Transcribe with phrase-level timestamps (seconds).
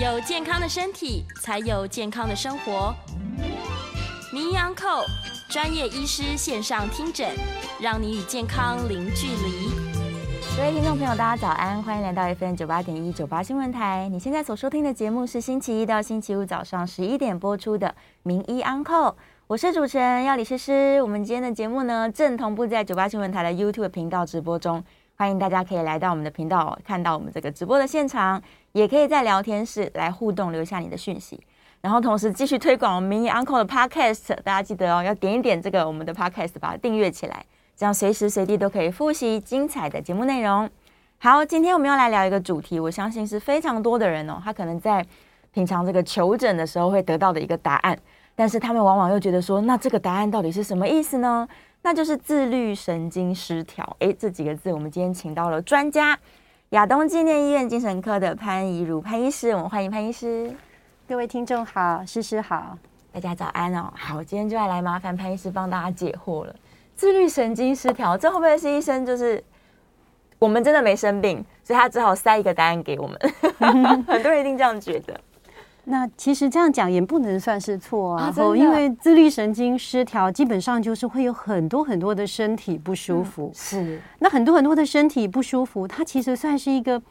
[0.00, 2.94] 有健康的身体，才有健康的生活。
[4.32, 5.02] 名医安扣
[5.48, 7.28] 专业医师线上听诊，
[7.80, 9.70] 让你与健康零距离。
[10.56, 14.08] 各位听众朋友，大家早安，欢迎来到 FM 九八点一九八新闻台。
[14.08, 17.88] 你现在所收听的节目是星期一到星期五早上十一点播出的
[18.22, 18.94] 《名医安扣》，
[19.48, 21.02] 我是主持人药理诗诗。
[21.02, 24.84] 我们今天的节目呢，正同步在九八新闻台的 YouTube 频道直播中，
[25.16, 28.40] 欢迎大家可以来到我们的频道，看到我们这个直播的现场，
[28.78, 31.42] 也可以在聊天室来互动，留下你的讯息，
[31.80, 37.44] 然后同时继续推广我们明 uncle》的 Podcast，大家记得哦，要点一点这个我们的 Podcast，把它订阅起来。
[37.76, 40.70] 这样随时随地都可以复习精彩的节目内容。
[41.18, 45.04] 好，今天我们要来聊一个主题，我相信是非常多的人哦，他可能在
[45.52, 47.98] 平常这个求诊的时候会得到的一个答案，
[48.36, 51.48] 但是他们往往又觉得说，那这个答案到底是什么意思呢？
[51.82, 53.96] 那就是自律神经失调。
[54.00, 56.18] 诶，这几个字我们今天请到了专家，
[56.72, 60.54] 亚东纪念医院精神科的潘怡如潘医师，我们欢迎潘医师。
[61.08, 62.76] 各位听众好，诗诗好，
[63.10, 63.90] 大家早安哦。
[63.96, 66.54] 好，今天就要来麻烦潘医师帮大家解惑了。
[66.94, 69.42] 自律神经失调，这会不会是医生就是
[70.38, 73.18] 我们真的没生病，所以他只好塞一个答案给我们？
[74.06, 75.18] 很多人一定这样觉得。
[75.88, 83.50] 那其实这样讲也不能算是错啊，啊因为自律神经失调基本上就是会有很多很多的身体不舒服。
[83.52, 87.02] 嗯、是，那很多很多的身体不舒服，它其实算是一个。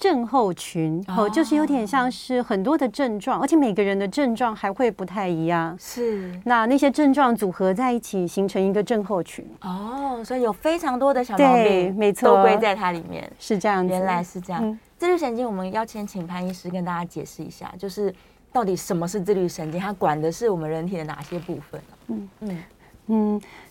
[0.00, 5.76] 症候群哦，就是有点像是很多的症状，而且每个人的症状还会不太一样。
[5.78, 9.46] 是，那那些症状组合在一起形成一个症候群。
[9.60, 13.30] 哦，所以有非常多的小毛病，没错，都归在它里面。
[13.38, 14.64] 是这样子，原来是这样。
[14.64, 18.12] 嗯、自律神经，我们要先请潘医师跟大家解释一下，就是
[18.50, 19.78] 到底什么是自律神经？
[19.78, 21.78] 它管的是我们人体的哪些部分？
[22.08, 22.58] 嗯嗯嗯。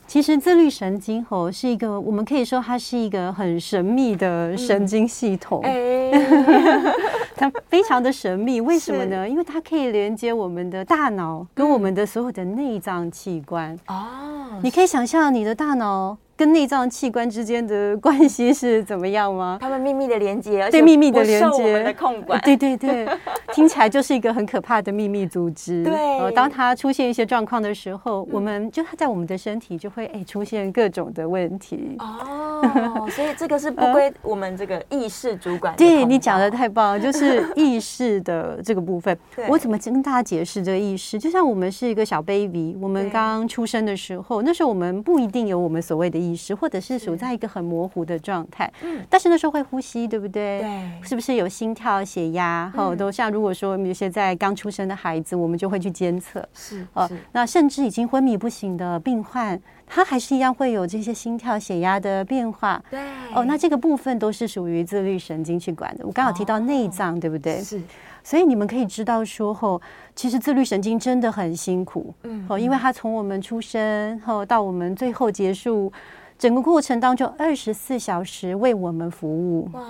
[0.08, 5.62] 其实自律神经吼是一个，我们可以说它是一个很神秘的神经系统。
[5.64, 6.94] 嗯欸、
[7.36, 9.30] 它非常的神秘，为什么呢？
[9.30, 13.78] 因为它可以连接我们的大脑跟我们的所有的内脏器官。
[13.88, 16.18] 哦，你可以想象你的大脑。
[16.40, 19.58] 跟内脏器官之间的 关系是怎么样吗？
[19.60, 23.06] 他们秘密的连接，对秘密的连接的控管，对 对对，
[23.54, 25.84] 听起来就是一个很可怕的秘密组织。
[25.84, 31.98] 对，当它出现一些状况的时候，我们就它在我们的身体就会哎出现各种的问题。
[32.00, 35.76] 哦， 所以这个是不归我们这个意识主管。
[35.76, 39.18] 对，你讲的太棒了，就是意识的这个部分。
[39.50, 41.20] 我怎么跟大家解释这个意识？
[41.20, 46.30] 就像我们是一个小 baby，我们刚出生的时候，那时候我们不一定有我们所谓的意。
[46.30, 50.60] 意识，或者是处在一个很模糊的状态，嗯，但是那时候会呼吸，对不对？
[50.60, 52.72] 对，是不是有心跳、血压？
[52.76, 57.10] 哈、嗯，都像如果说有些在刚出生的孩子，我们就会去监测，是哦。
[57.32, 62.82] 那甚至已经昏迷不醒的病患，他还是一样会有这些心跳、血压的变化。
[62.90, 63.00] 对，
[63.34, 66.06] 哦，那这个部分都是属于自律神经去管的。
[66.06, 67.62] 我刚好提到内脏，哦、对不对？
[67.62, 67.82] 是。
[68.24, 69.82] 所以你们可以知道说，吼，
[70.14, 75.92] 其实自律神经真的很辛苦，嗯，哦，因为它从我们出生后到我们最后结束。
[76.40, 79.84] 整个过程当中，二十四小时为我们服务，哇，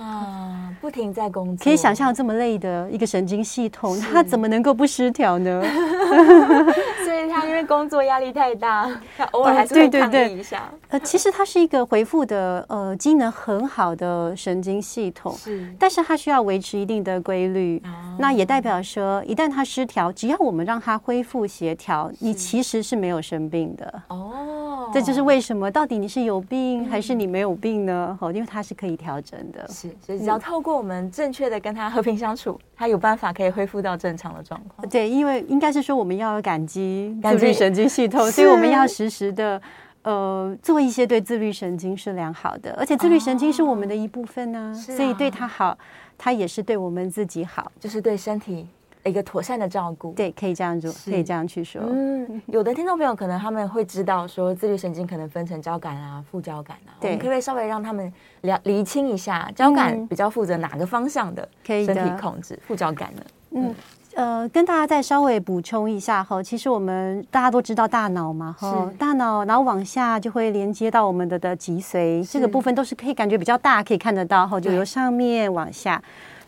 [0.80, 1.62] 不停在工作。
[1.62, 5.62] 可以想象这么累的一个神经系统，它怎么能够不失调呢？
[7.04, 10.68] 所以它因为工作压力太大，它 偶尔还是会抗议一下。
[10.88, 17.80] 呃，其实它是一个回复的呃机能很好的神经系统，是，但是它需要维持一定的规律。
[18.18, 24.02] 那也代表说，一旦它失调，只要我们让它恢复协调，你其实是没有生病的。
[24.08, 26.38] 哦，这就是为什么到底你是有。
[26.50, 28.18] 病还是你没有病呢？
[28.20, 34.88] 哦，因为它是可以调整的，是，所以只要透过我们正确的跟他和平相处，他有办法可以恢复到正常的状况。
[34.88, 39.62] 对，因为应该是说我们要感激自律神经系统， 所以我们要时时的
[40.02, 45.78] 呃做一些对自律神经是良好的，而且自律神经是我们的一部分呢，所以对它好，
[46.18, 48.66] 它也是对我们自己好，就是对身体。
[49.04, 51.80] 一个妥善的照顾，对，可以这样做，可以这样去说。
[51.84, 58.12] 嗯，有的听众朋友可能他们会知道说，自律神经可能分成交感啊、副交感啊，对，可不可以稍微让他们
[58.42, 63.22] 了厘清一下，交感比较负责哪个方向的身体控制，副交感呢？
[63.52, 63.74] 嗯，
[64.14, 76.00] 呃，跟大家再稍微补充一下哈，其实我们大家都知道大脑嘛哈，大脑然后往下就会连接到我们的的脊髓，这个部分都是可以感觉比较大，可以看得到哈，就由上面往下。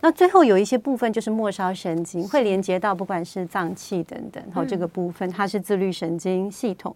[0.04, 6.94] 那最后有一些部分就是末梢神经会连接到不管是脏器等等，然后这个部分它是自律神经系统。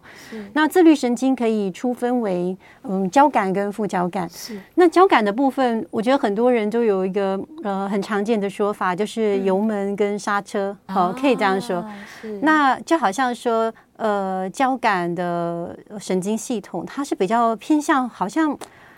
[0.51, 4.29] 那自律神经可以出分为嗯交感跟副交感。
[4.29, 4.59] 是。
[4.75, 11.89] 那交感的部分，我觉得很多人都有一个呃很常见的说法，就是油门跟刹车，好，可以这样说。
[12.21, 12.37] 是。
[12.41, 18.57] 那就好像说呃交感的神经系统，它是比较偏向好像。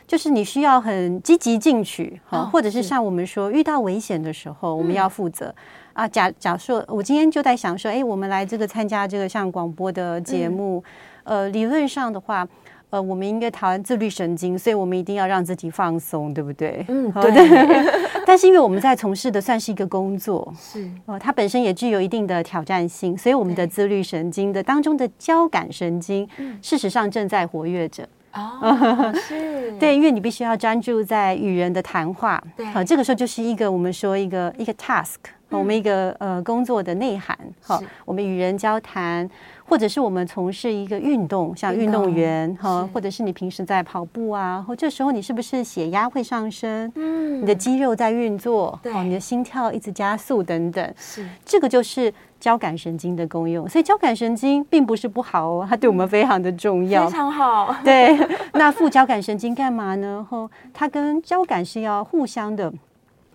[0.09, 5.53] 就是你需要很积极进取，哈，或者是像我们说遇到危险的时候，我们要负责
[5.93, 6.07] 啊。
[6.07, 10.83] 假假设我今天就在想说，哎，我们来这个参加这个像广播的节目，
[11.25, 12.47] 呃，理论上的话，
[12.89, 16.83] 呃，我们应该谈自律神经，所以我们一定要让自己放松，对不对？
[16.87, 18.19] 嗯，对。
[18.25, 26.27] 但是因为我们在从事的算是一个工作，是哦，它本身也具有一定的挑战性，所以我们的自律神经的当中的交感神经，
[26.63, 28.09] 事实上正在活跃着。
[28.33, 29.71] 哦，是。
[29.79, 35.15] 对，因为你必须要专注在与人的谈话，对，好，这个时候就是一个我们说一个一个 task，
[35.49, 39.29] 我们一个呃工作的内涵，好，我们与人交谈。
[39.69, 46.91] 或者是我们从事一个运动，像运动员哈，或者是你平时在跑步啊，或这时候你是不是血压会上升？
[46.95, 53.69] 嗯，你的肌肉在运作，对，你的心跳一直加速等等，是这个就是交感神经的功用。
[53.69, 57.75] 所以交感神经并不是不好哦，它对我们非常的重要，非常好。
[57.83, 58.17] 对，
[58.53, 60.25] 那副交感神经干嘛呢？
[60.27, 62.73] 后，它跟交感是要互相的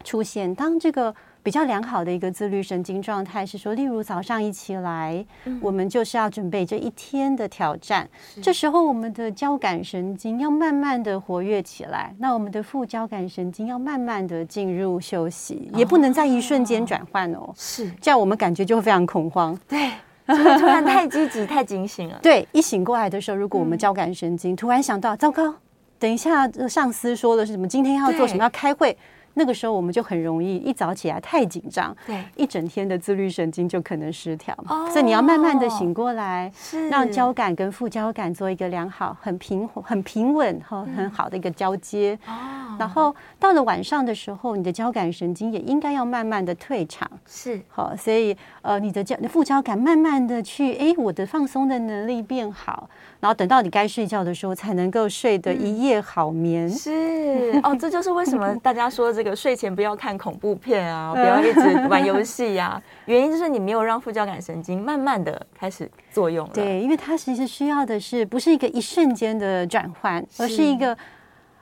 [0.03, 0.53] 出现。
[0.53, 1.15] 当这个。
[1.45, 8.09] 比较良好的一个自律神经状态是说，例如早上一起来，嗯、我们就是要准备这一天的挑战。
[8.41, 17.53] 这时候，我们的交感神经要慢慢的活跃起来，那我们的副交感神经要慢慢的进入休息，哦、也不能在一瞬间转换哦。
[17.55, 19.55] 是，这样我们感觉就会非常恐慌。
[19.69, 19.91] 对，
[20.27, 22.19] 突然太积极、太警醒了。
[22.25, 25.55] 对，一醒过来的时候，如果我们交感神经突然想到，糟糕，
[25.99, 27.69] 等一下，上司说的是什么？
[27.69, 28.43] 今天要做什么？
[28.43, 28.97] 要开会。
[29.35, 34.55] 那个时候我们就很容易一早起来太紧张，对，一整天的自律神经就可能失调。
[34.69, 42.19] 哦，所以你要慢慢的醒过来，是让交感跟副交感做一个良好、很平、很平稳和很好的一个交接。
[42.27, 47.11] 哦，然后到了晚上的时候，你的交感神经也应该要慢慢的退场。
[47.27, 52.89] 是，好，所以呃，你的交副交感慢慢的去，哎，我的放松的能力变好。
[53.21, 56.67] 然后等到你该睡觉的时候，才能够睡得一夜好眠。
[56.67, 62.83] 嗯、是哦，这就是为什么大家说这个睡前不要看恐怖片啊，不要一直玩游戏呀、啊。
[63.07, 66.53] 原因就是你没有让副交感神经慢慢的开始作用了。
[66.53, 70.97] 对，因为它其实需要的是不是一个一瞬间的转换，而是一个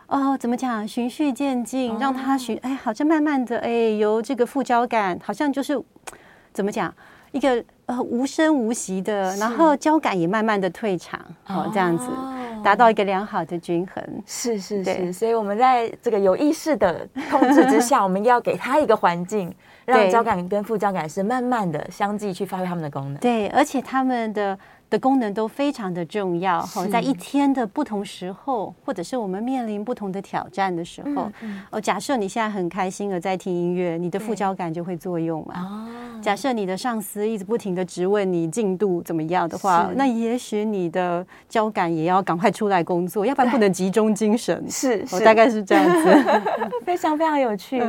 [0.09, 5.81] 哦，怎么讲，循序渐进，让它循哎，好像慢慢的哎，由这个副交感好像就是
[6.53, 6.93] 怎么讲
[7.31, 7.65] 一个。
[7.87, 12.07] 呃，无声无息的，然后交感也慢慢的退场，好、哦，这样子
[12.63, 14.23] 达到一个良好的均衡。
[14.27, 19.55] 是是是，所以我们在这个有意识的控制之下，我们要给他一个环境，
[19.85, 23.17] 让交感跟副交感是慢慢的相继去发挥他们的功能。
[23.17, 24.59] 对，而且他们的。
[24.93, 31.33] 的功能都非常的重要哈，在一天的不同时候，或者是我们面临不同的挑战的时候，
[31.71, 35.55] 哦，假设你现在很开心的在听音乐，你的副交感就会作用嘛。
[35.57, 44.63] 哦，假设你的上司一直不停的质问你进度怎么样的话，那也许你的交感也要赶快出来工作，要不然不能集中精神。
[44.71, 46.43] 是，我大概是这样子，
[46.85, 47.83] 非常非常有趣。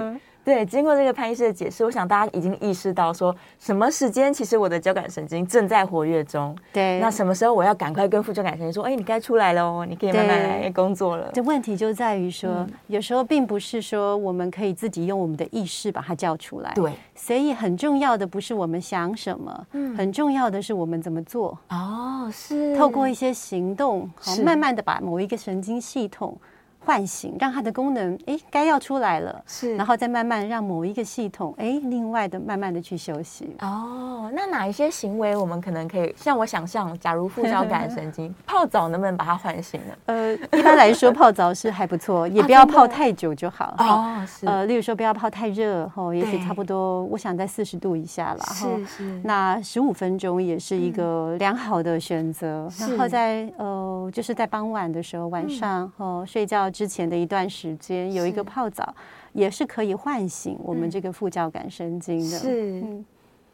[0.43, 6.53] 对，经过这个潘医师的解释，我想大家已经意识到说，什么时间其实我的交感神经正在活跃中。
[6.73, 11.31] 对，那什么时候我要赶快跟副交感神经说，哎，你该出来了哦，你可以慢慢来工作了。
[11.33, 16.71] 这问题就在于说，嗯、有时候并不是说我们可以自己用我们的意识把它叫出来。
[16.73, 21.57] 对，所以很重要的不是我们想什么，嗯，很重要的是我们怎么做。
[21.69, 26.37] 哦，是透过一些行动，好，慢慢的把某一个神经系统。
[26.85, 33.55] 唤醒，让它的功能哎，该要出来了，是，然后再慢慢让某一个系统哎，另外的慢慢的去休息。
[33.61, 36.13] 哦，那哪一些行为我们可能可以？
[36.17, 39.93] 像我想象，假如副交感神经 泡澡，能不能把它唤醒呢？
[40.07, 43.75] 呃，一般来说泡澡是还不错，也 不要泡太久就好。
[43.77, 44.45] 哦，是。
[44.45, 48.43] 呃，例如说不要泡太热，吼，也许差不多，我想在四十度以下了。
[48.53, 49.21] 是是。
[49.23, 52.69] 那十五分钟也是一个良好的选择。
[52.79, 56.72] 然后在呃，就是在傍晚的时候，晚上哦睡觉。
[56.73, 58.93] 之前的一段时间有一个泡澡，
[59.31, 62.37] 也是可以唤醒我们这个副交感神经的。
[62.39, 62.83] 是，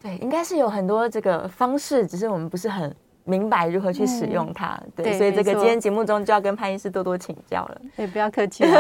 [0.02, 2.96] 对，应该是有很多这个方式，只是我们不是很
[3.26, 4.80] 明白如何去使用它。
[4.86, 7.82] 嗯、对，对，所以这个今天节目中就要跟潘医师多多请教了。
[7.96, 8.72] 对，不要客气啊，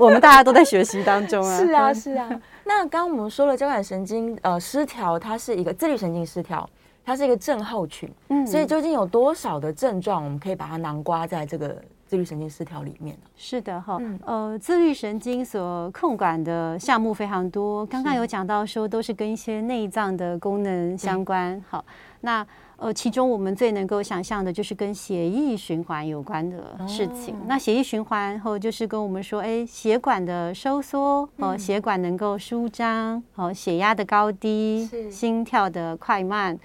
[0.00, 1.58] 我们大家都在学习当中啊。
[1.58, 2.28] 是啊，是啊。
[2.64, 6.68] 那刚刚我们说了交感神经呃失调，它是一个自律神经失调，
[7.04, 8.10] 它是一个症候群。
[8.28, 11.76] 嗯，所以究竟有多少的症状，我们可以把它囊括在这个
[12.12, 13.16] 自律神经失调里面？
[13.34, 17.86] 是的哈，嗯、呃，自律神经所控管的项目非常多。
[17.86, 21.58] 刚刚有讲到说，都是跟一些内脏的功能相关。
[21.70, 21.82] 好，
[22.20, 22.46] 那。
[22.78, 27.32] 呃，其中我们最能够想象的就是跟血液循环有关的事情。
[27.32, 36.58] 哦、那血液循环后就是跟我们说，哎，血管的收缩，哦、呃，血管能够舒张，哦、呃，血压的高低，心跳的快慢，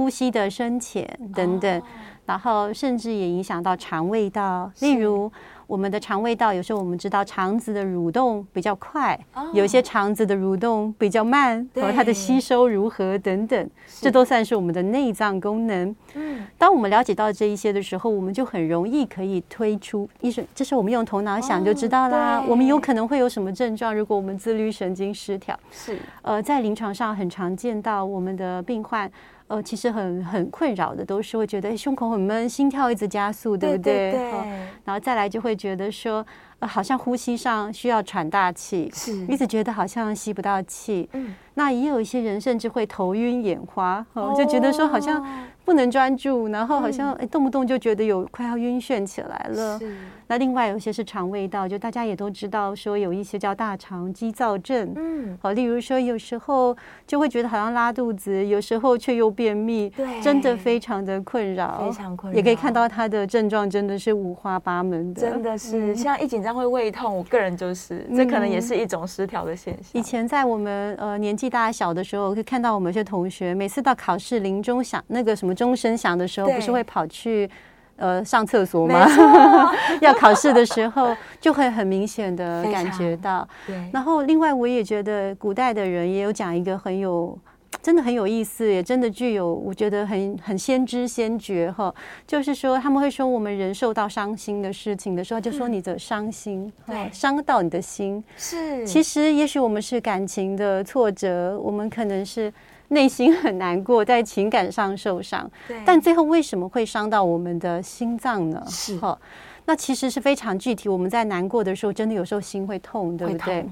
[0.00, 1.82] 呼吸的深浅等等，哦、
[2.24, 5.30] 然后甚至也影响到肠胃道，例如。
[5.66, 9.16] 我们的肠胃道有时候我们知道肠子的蠕动比较快，
[9.54, 15.94] 有些肠子的蠕动比较慢，和它的吸收如何等等，这都算是我们的内脏功能。
[16.14, 22.42] 嗯，当我们了解到这一些的时候，我们就很容易可以推出医生，这是我们用头脑想就知道啦。
[22.48, 23.94] 我们有可能会有什么症状？
[23.94, 29.08] 如果我们自律神经失调，是呃，在临床上很常见到我们的病患。
[29.50, 34.12] 呃，其实很很困扰的，都是会觉得胸口很闷，心跳一直加速，对不对？
[34.12, 34.40] 对对对。
[34.84, 36.24] 然后再来就会觉得说，
[36.60, 41.08] 呃，好像呼吸上需要喘大气，是，一直觉得好像吸不到气。
[41.14, 41.34] 嗯。
[41.54, 45.20] 那也有一些人甚至会头晕眼花，哦，就觉得说好像。
[45.70, 49.78] 不能专注，然后好像哎，动不动就觉得有快要晕眩起来了。
[49.78, 49.96] 是。
[50.26, 54.92] 那另外有些是肠胃道，就大家也都知道说有一些叫大肠激躁症。
[54.96, 55.38] 嗯。
[55.40, 59.88] 好，例如说有时候就会觉得好像拉肚子，有时候却又便秘。
[59.90, 60.20] 对。
[60.20, 61.84] 真的非常的困扰。
[61.86, 62.36] 非常困扰。
[62.36, 65.20] 也可以看到他的症状真的是五花八门的。
[65.20, 69.92] 真的是，像一紧张会胃痛，我个人就是，这可能也是一种失调的现象。
[69.92, 75.54] 以前在我们呃年纪大小的时候，可以看到我们有些同学，每次到考试临终想那个什么。
[75.60, 77.48] 钟声响的时候，不是会跑去
[77.96, 79.06] 呃上厕所吗？
[80.00, 83.46] 要考试的时候，就会很明显的感觉到。
[83.66, 83.76] 对。
[83.92, 87.38] 然后，另外我也觉得，古代的人也有讲一个很有，
[87.82, 91.94] 真的很有意思，也真的具有，我觉得很很先知先觉哈。
[92.26, 98.24] 就是说，他们会说，我们人受到伤心的事情的时候，就说你的伤心，对，伤到你的心。
[98.38, 98.86] 是。
[98.86, 102.50] 其实，也许我们是感情的挫折，我们可能是。
[102.90, 105.50] 内心很难过，在情感上受伤，
[105.84, 108.62] 但最后为什么会伤到我们的心脏呢？
[108.68, 109.18] 是哈，
[109.64, 110.88] 那其实是非常具体。
[110.88, 113.64] 我们在难过的时候，真的有时候心会痛，对不对？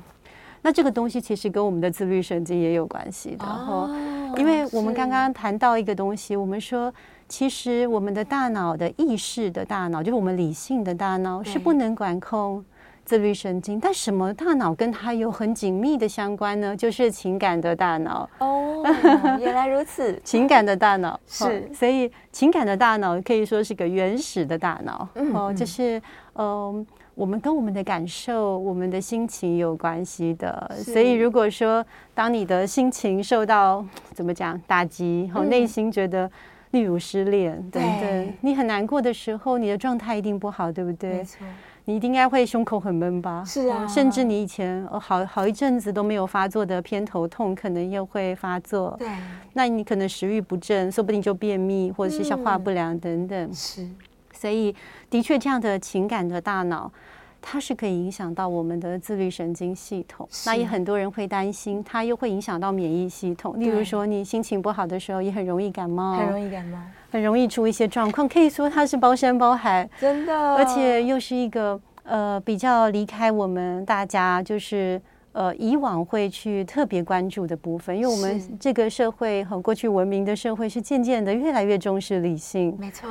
[0.62, 6.92] 那这个东西其实跟我们的自律神经也有关系的哈，哦、因为我们刚刚谈到一个东西，我们说，
[7.28, 12.64] 其实我们的大脑的意识的大脑，就是我们理性的大脑，是不能管控。
[13.08, 16.76] 自律神经，但什么大脑跟它有很紧密的相关呢？
[16.76, 18.28] 就是情感的大脑。
[18.38, 18.84] 哦，
[19.40, 25.08] 原来如此，情感的大脑是，所以情感的大脑可以说是个原始的大脑。
[25.14, 25.96] 嗯，哦，就是
[26.34, 30.70] 嗯、呃，我们跟我们的感受、我们的心情有关系的。
[30.76, 31.82] 所以如果说
[32.14, 36.30] 当你的心情受到怎么讲打击，和、嗯、内心觉得，
[36.72, 41.14] 例如失恋等等，对你很难过的时候，你的状态一定不好，对不对？
[41.14, 41.38] 没错。
[41.88, 43.42] 你应该会胸口很闷吧？
[43.46, 48.94] 是啊，甚至你以前好好一阵子都没有发作的偏头痛，可能又会发作。
[48.98, 49.08] 对，
[49.54, 53.50] 那你可能食欲不振，说不定就便秘或者是消化不良等等。
[53.50, 53.88] 嗯、是，
[54.34, 54.76] 所以
[55.08, 56.92] 的确这样的情感的大脑，
[57.40, 60.28] 它是可以影响到我们的自律神经系统。
[60.30, 63.58] 是那也很多人会担心，它又会影响到免疫系统。
[63.58, 66.78] 例如说，你心情不好的时候，也很容易感冒，很容易感冒。
[67.10, 75.00] 很容易出一些状况，可以说它是包山包海，真的，而且又是一个呃比较离开我们大家就是
[75.32, 83.08] 呃以往会去特别关注的部分，因为我们这个社会和过去文明的社会是渐渐的越来越重视理性，没错。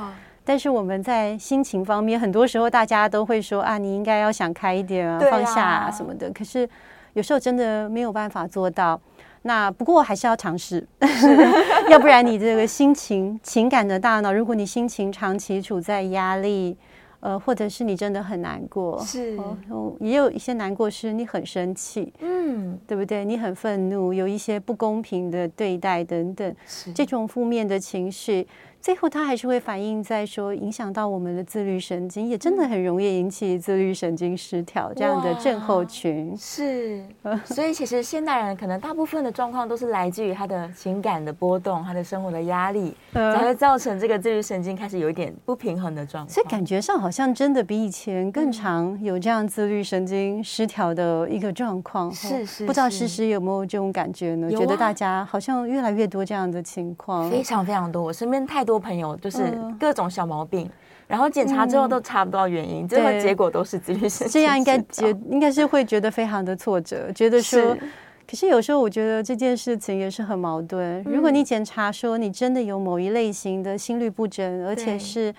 [0.48, 6.32] 但是我们在心情方面，很多时候大家都会说啊，你应该要想开一点啊，放下啊什么的。
[6.32, 6.68] 可是
[7.12, 8.98] 有时候真的没有办法做到。
[9.42, 10.86] 那不过还是要尝试，
[11.92, 16.78] 要不然你这个心情、情感的大脑，如果你心情长期处在压力，
[17.20, 19.38] 呃，或者是你真的很难过，是，
[19.70, 23.26] 哦，也有一些难过是你很生气，嗯，对不对？
[23.26, 26.56] 你很愤怒，有一些不公平的对待等等，
[26.94, 28.48] 这种负面的情绪。
[28.80, 36.34] 最后，它还是会反映在说，影响到我们的自律神经，也真的很容易引起自律神经失调这样的症候群。
[36.38, 37.04] 是，
[37.44, 46.34] 所以其实现代人可能大部分的状况都是来自于他的情感的波动，他的生活的压力，才会造成这个自律神经开始有一点不平衡的状况。
[46.34, 52.10] 所以感觉上好像真的比以前更常有这样自律神经失调的一个状况。
[52.14, 54.50] 是是，不知道诗诗有没有这种感觉呢？
[54.52, 58.02] 觉得大家好像越来越多这样的情况，非常非常多。
[58.02, 58.67] 我身边太。
[58.68, 60.70] 多朋友就是各种小毛病，
[61.08, 64.30] 然后检查之后都查不到原因，最后结果都是自律神经失。
[64.34, 67.76] 这样应该觉应该是会觉得非常的挫折，觉得说。
[68.30, 71.02] 可是有时候我觉得这件事情也是很矛盾。
[71.04, 75.34] 如果你检查说你真的有某一类型的心律不整，而且是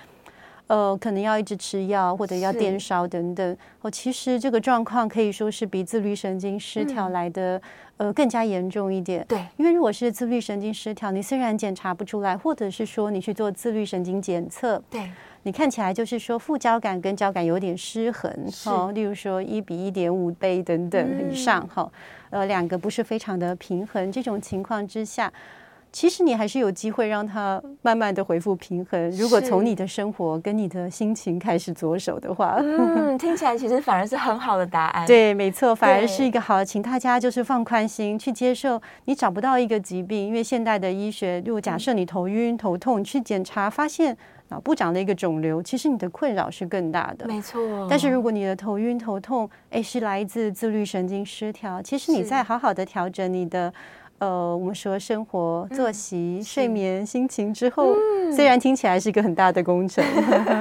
[0.69, 7.61] 呃可能要一直吃药或者要电烧等等，哦，其实这个状况可以说是比自律神经失调来的
[7.97, 9.25] 呃更加严重一点。
[9.29, 15.11] 对，因为如果是自律神经失调，你虽然检查不出来，或者是说你去做自律神经检测，对。
[15.45, 18.31] 你看起来就是说副交感跟交感有点失衡，
[18.67, 21.91] 哦，例如说一比一点五倍等等以上，哈、
[22.31, 25.33] 嗯，呃，两个不是非常的平衡，这种情况之下，
[25.93, 29.11] 其实你还是有机会让它慢慢的恢复平衡。
[29.13, 35.07] 如果从你的生活跟你的心情开始着手的话，嗯， 听起来其实反而是很好的答案。
[35.07, 44.17] 对，没错，反而是一个好，请大家就是放宽心去接受，你找不到一个疾病，因为现代的医学，如果假设你头晕头痛，去检查发现。
[44.51, 47.27] 脑部长了一个肿瘤，其实你的困扰是更大的。
[47.27, 47.87] 没错。
[47.91, 53.71] 但是如果你的头晕头痛，哎，是来自自律神经失调，其实你在好好的调整你的，
[54.19, 60.05] 呃，我们说生活作息、嗯、睡眠、心情之后，嗯、虽然听起来是一个很大的工程，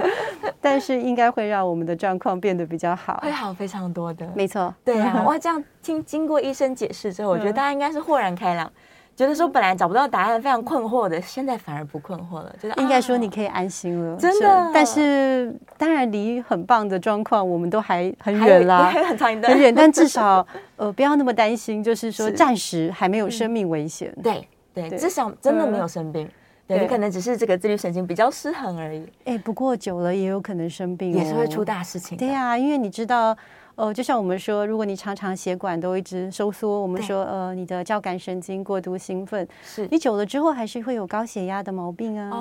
[0.62, 4.32] 但是应该会让我们的状况变得比较好，会好非常多的。
[4.36, 4.74] 没错。
[4.84, 8.72] 对啊， 哇，这样听经过医生解释之后，我觉得大家应该是豁然开朗。
[9.18, 12.56] 觉得说本来找不到答案，非常困惑的，现在反而不困惑了。
[12.62, 14.72] 觉得应该说你可以安心了，真的。
[14.72, 19.74] 但是当然离很棒的状况，我们都还很远啦， 还很长一段，很远。
[19.74, 20.46] 但至少
[20.76, 24.16] 呃不要那么担心，就是说暂时还没有生命危险。
[24.22, 26.30] 对对，至少真的没有生病。
[26.68, 29.04] 对，你可能只是这个自律神经比较失衡而已。
[29.26, 32.16] 哎，不过久了也有可能生病，也是会出大事情。
[32.16, 33.36] 对呀，因为你知道。
[33.78, 42.38] 哦，就像我们说，如果你常常血管都一直收缩，我们说呃，你的交感神经过度兴奋，是你久了之后还是会有高血压的毛病啊，哦，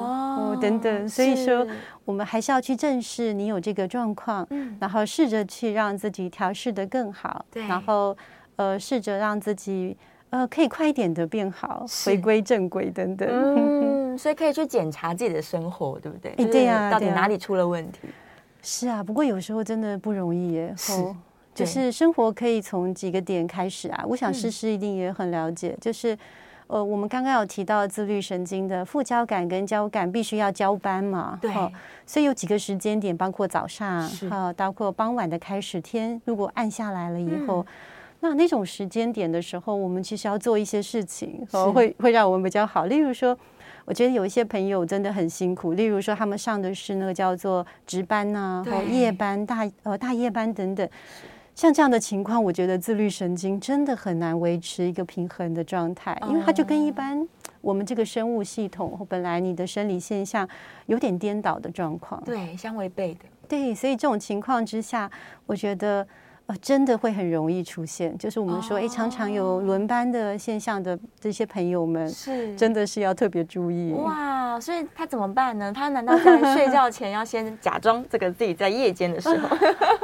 [0.54, 1.06] 哦等等。
[1.06, 1.66] 所以说，
[2.06, 8.16] 我们还是要去正视你有这个状况，嗯，然后试着去让自己调试得更好，对，然后
[8.56, 9.94] 呃，试着让自己
[10.30, 13.28] 呃可以快一点的变好，回归正轨等等。
[13.30, 16.32] 嗯， 所以可以去检查自己的生活，对不对？
[16.46, 18.08] 对呀，到底哪里出了问题？
[18.62, 20.74] 是啊，不过有时候真的不容易耶。
[20.78, 20.92] 是。
[21.56, 25.70] 就是生活可以从几个点开始啊，我想诗诗一定也很了解。
[25.70, 26.16] 嗯、就是，
[26.66, 31.50] 呃，我们刚刚有提到自律神经的副交感跟交感必须要交班嘛，对，
[32.04, 37.66] 所以有几个时间点，包括早上，哈，包括傍晚的开始，天如果暗下来了以后，嗯、
[38.20, 42.84] 那那种时间点的时候，我们其实要做一些事情，会会让我们比较好。
[42.84, 43.34] 例如说，
[43.86, 50.86] 我觉得有一些朋友真的很辛苦，例如说他们上的是那个叫做值班呐、啊，或夜班、大呃大夜班等等。
[51.56, 57.26] 像这样的情况，我觉得自律神经真的很难维持一个平衡的状态，因为它就跟一般
[57.62, 60.46] 我们这个生物系统本来你的生理现象
[60.84, 63.20] 有点颠倒的状况，对，相违背的。
[63.48, 65.10] 对，所以这种情况之下，
[65.46, 66.06] 我觉得。
[66.48, 73.92] 呃，真的会很容易出现，就是我们说，哎、哦，常常有轮班的现象的这些朋友们，是，真的是要特别注意。
[73.94, 75.72] 哇，所以他怎么办呢？
[75.72, 79.56] 他难道在睡觉前要先假装这个自己在夜间的时候？